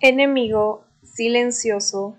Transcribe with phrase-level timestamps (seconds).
[0.00, 2.16] Enemigo silencioso.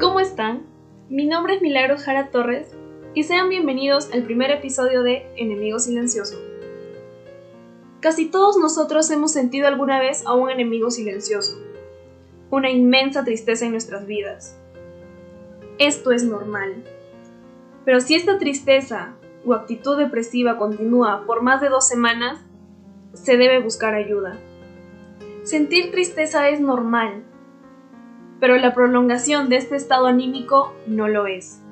[0.00, 0.66] ¿Cómo están?
[1.08, 2.74] Mi nombre es Milagros Jara Torres
[3.14, 6.36] y sean bienvenidos al primer episodio de Enemigo Silencioso.
[8.00, 11.56] Casi todos nosotros hemos sentido alguna vez a un enemigo silencioso
[12.50, 14.56] una inmensa tristeza en nuestras vidas.
[15.78, 16.84] Esto es normal.
[17.84, 19.14] Pero si esta tristeza
[19.44, 22.40] o actitud depresiva continúa por más de dos semanas,
[23.12, 24.36] se debe buscar ayuda.
[25.44, 27.22] Sentir tristeza es normal,
[28.40, 31.62] pero la prolongación de este estado anímico no lo es.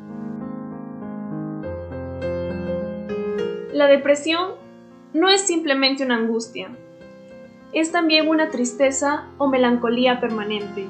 [3.73, 4.52] La depresión
[5.12, 6.70] no es simplemente una angustia,
[7.74, 10.87] es también una tristeza o melancolía permanente.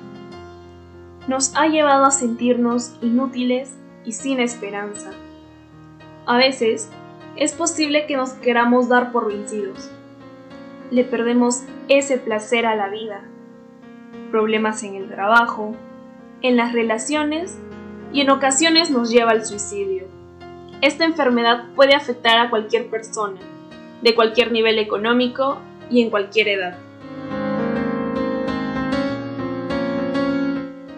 [1.27, 5.11] Nos ha llevado a sentirnos inútiles y sin esperanza.
[6.27, 6.91] A veces,
[7.37, 9.91] es posible que nos queramos dar por vencidos.
[10.91, 13.23] Le perdemos ese placer a la vida.
[14.31, 15.75] Problemas en el trabajo,
[16.43, 17.59] en las relaciones
[18.13, 20.05] y en ocasiones nos lleva al suicidio.
[20.83, 23.41] Esta enfermedad puede afectar a cualquier persona,
[24.03, 25.59] de cualquier nivel económico
[25.91, 26.79] y en cualquier edad.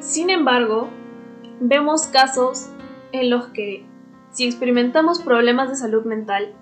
[0.01, 0.89] Sin embargo,
[1.61, 2.69] vemos casos
[3.12, 3.84] en los que,
[4.31, 6.55] si experimentamos problemas de salud mental,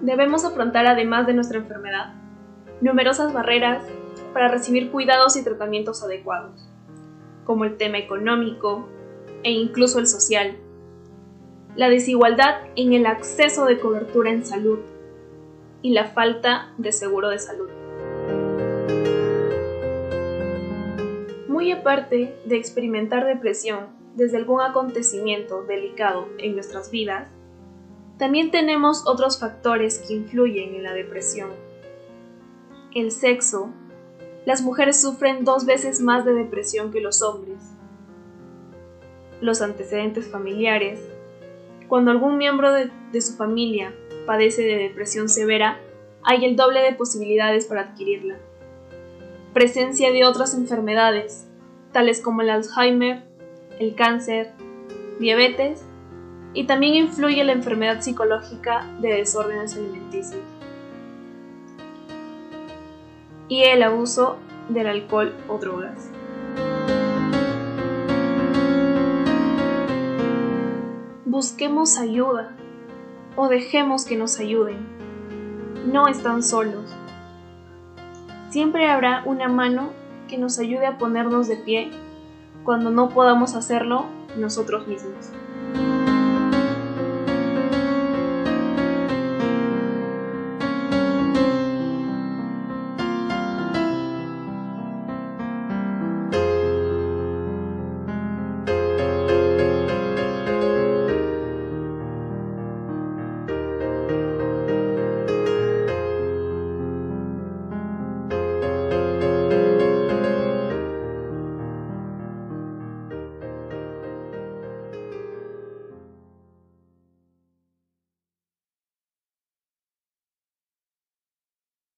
[0.00, 2.14] debemos afrontar, además de nuestra enfermedad,
[2.80, 3.84] numerosas barreras
[4.32, 6.68] para recibir cuidados y tratamientos adecuados,
[7.44, 8.88] como el tema económico
[9.42, 10.56] e incluso el social,
[11.76, 14.80] la desigualdad en el acceso de cobertura en salud,
[15.82, 17.68] y la falta de seguro de salud.
[21.48, 27.28] Muy aparte de experimentar depresión desde algún acontecimiento delicado en nuestras vidas,
[28.18, 31.50] también tenemos otros factores que influyen en la depresión.
[32.94, 33.70] El sexo.
[34.44, 37.58] Las mujeres sufren dos veces más de depresión que los hombres.
[39.40, 41.00] Los antecedentes familiares.
[41.88, 43.94] Cuando algún miembro de, de su familia
[44.26, 45.78] padece de depresión severa,
[46.22, 48.36] hay el doble de posibilidades para adquirirla.
[49.52, 51.46] Presencia de otras enfermedades,
[51.92, 53.22] tales como el Alzheimer,
[53.78, 54.52] el cáncer,
[55.18, 55.84] diabetes,
[56.54, 60.40] y también influye la enfermedad psicológica de desórdenes alimenticios.
[63.48, 64.36] Y el abuso
[64.68, 66.10] del alcohol o drogas.
[71.24, 72.54] Busquemos ayuda
[73.36, 74.78] o dejemos que nos ayuden.
[75.90, 76.90] No están solos.
[78.50, 79.90] Siempre habrá una mano
[80.28, 81.90] que nos ayude a ponernos de pie
[82.64, 84.06] cuando no podamos hacerlo
[84.36, 85.30] nosotros mismos.